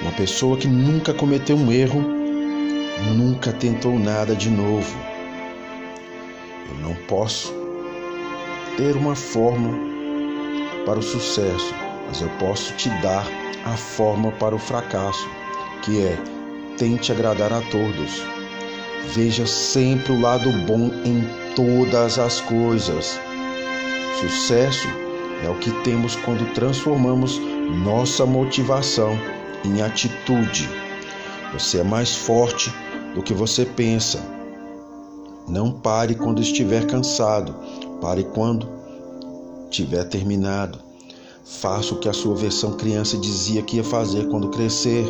[0.00, 2.00] Uma pessoa que nunca cometeu um erro,
[3.16, 4.96] nunca tentou nada de novo.
[6.70, 7.52] Eu não posso
[8.76, 9.76] ter uma forma
[10.86, 11.74] para o sucesso,
[12.06, 13.26] mas eu posso te dar
[13.64, 15.28] a forma para o fracasso,
[15.82, 16.16] que é
[16.76, 18.22] tente agradar a todos.
[19.14, 23.18] Veja sempre o lado bom em todas as coisas.
[24.20, 24.86] Sucesso
[25.44, 27.40] é o que temos quando transformamos
[27.84, 29.18] nossa motivação
[29.64, 30.68] em atitude.
[31.52, 32.72] Você é mais forte
[33.14, 34.20] do que você pensa.
[35.48, 37.54] Não pare quando estiver cansado,
[38.00, 38.68] pare quando
[39.70, 40.78] tiver terminado.
[41.44, 45.06] Faça o que a sua versão criança dizia que ia fazer quando crescer.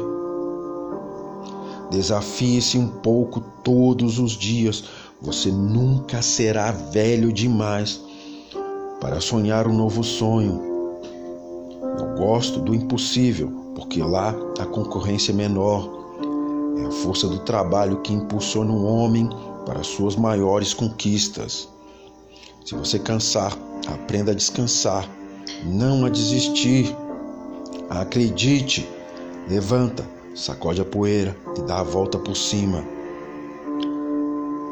[1.91, 4.85] Desafie-se um pouco todos os dias.
[5.21, 8.01] Você nunca será velho demais
[9.01, 10.63] para sonhar um novo sonho.
[11.99, 15.89] Eu gosto do impossível, porque lá a concorrência é menor.
[16.79, 19.31] É a força do trabalho que impulsiona um homem
[19.65, 21.69] para suas maiores conquistas.
[22.67, 23.57] Se você cansar,
[23.87, 25.09] aprenda a descansar,
[25.65, 26.95] não a desistir.
[27.89, 28.87] Acredite,
[29.49, 32.85] levanta, sacode a poeira e dá a volta por cima.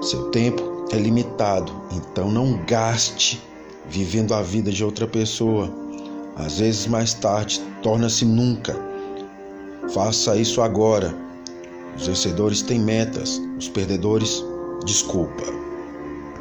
[0.03, 3.41] Seu tempo é limitado, então não gaste
[3.89, 5.71] vivendo a vida de outra pessoa.
[6.35, 8.96] Às vezes mais tarde torna-se nunca.
[9.93, 11.15] Faça isso agora.
[11.97, 14.45] Os vencedores têm metas, os perdedores,
[14.85, 15.45] desculpa.